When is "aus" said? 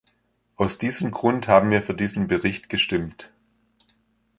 0.55-0.79